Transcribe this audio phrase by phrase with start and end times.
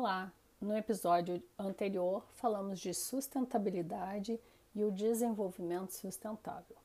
[0.00, 0.32] Olá!
[0.60, 4.38] No episódio anterior falamos de sustentabilidade
[4.72, 6.76] e o desenvolvimento sustentável.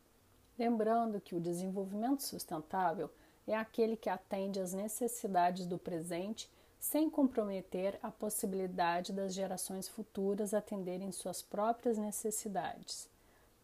[0.57, 3.11] Lembrando que o desenvolvimento sustentável
[3.45, 10.51] é aquele que atende às necessidades do presente sem comprometer a possibilidade das gerações futuras
[10.51, 13.07] atenderem suas próprias necessidades.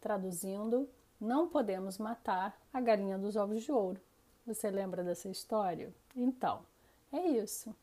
[0.00, 0.88] Traduzindo,
[1.20, 4.00] não podemos matar a galinha dos ovos de ouro.
[4.46, 5.92] Você lembra dessa história?
[6.14, 6.64] Então,
[7.12, 7.74] é isso.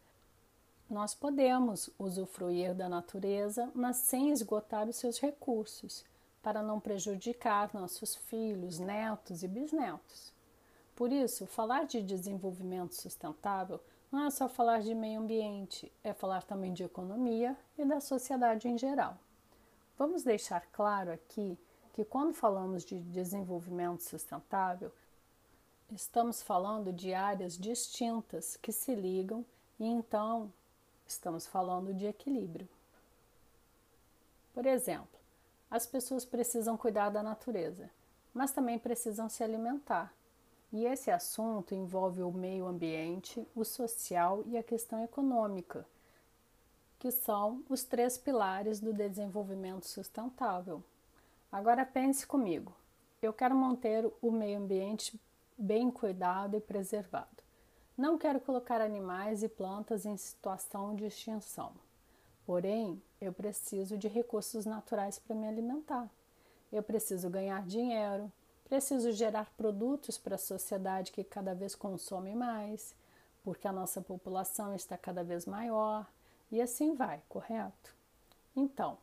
[0.90, 6.05] Nós podemos usufruir da natureza, mas sem esgotar os seus recursos,
[6.41, 10.32] para não prejudicar nossos filhos, netos e bisnetos.
[10.96, 16.44] Por isso, falar de desenvolvimento sustentável não é só falar de meio ambiente, é falar
[16.44, 19.18] também de economia e da sociedade em geral.
[19.98, 21.58] Vamos deixar claro aqui
[21.91, 24.90] que quando falamos de desenvolvimento sustentável,
[25.91, 29.43] estamos falando de áreas distintas que se ligam
[29.77, 30.49] e então
[31.08, 32.68] Estamos falando de equilíbrio.
[34.54, 35.18] Por exemplo,
[35.72, 37.90] as pessoas precisam cuidar da natureza,
[38.34, 40.14] mas também precisam se alimentar.
[40.72, 45.86] E esse assunto envolve o meio ambiente, o social e a questão econômica,
[46.99, 50.84] que são os três pilares do desenvolvimento sustentável.
[51.49, 52.74] Agora pense comigo:
[53.21, 55.18] eu quero manter o meio ambiente
[55.58, 57.46] bem cuidado e preservado.
[57.98, 61.71] Não quero colocar animais e plantas em situação de extinção.
[62.45, 66.07] Porém, eu preciso de recursos naturais para me alimentar.
[66.72, 68.31] Eu preciso ganhar dinheiro,
[68.66, 72.94] preciso gerar produtos para a sociedade que cada vez consome mais,
[73.44, 76.06] porque a nossa população está cada vez maior
[76.51, 77.95] e assim vai, correto?
[78.56, 79.00] Então,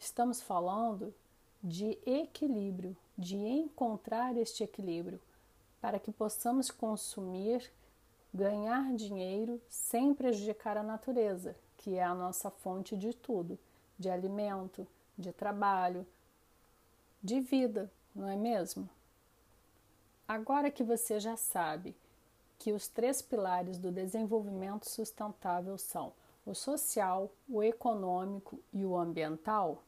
[0.00, 1.14] estamos falando
[1.62, 5.20] de equilíbrio, de encontrar este equilíbrio
[5.80, 7.70] para que possamos consumir
[8.32, 13.58] ganhar dinheiro sem prejudicar a natureza, que é a nossa fonte de tudo,
[13.98, 14.86] de alimento,
[15.18, 16.06] de trabalho,
[17.22, 18.88] de vida, não é mesmo?
[20.26, 21.94] Agora que você já sabe
[22.58, 26.12] que os três pilares do desenvolvimento sustentável são
[26.46, 29.82] o social, o econômico e o ambiental,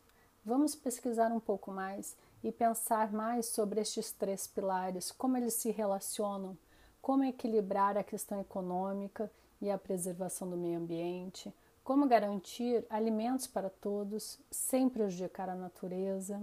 [0.45, 5.71] vamos pesquisar um pouco mais e pensar mais sobre estes três pilares, como eles se
[5.71, 6.57] relacionam
[7.05, 11.53] como equilibrar a questão econômica e a preservação do meio ambiente,
[11.85, 16.41] como garantir alimentos para todos sem prejudicar a natureza.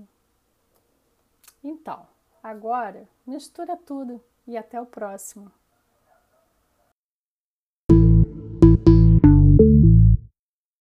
[1.64, 2.06] Então,
[2.44, 5.52] agora mistura tudo e até o próximo.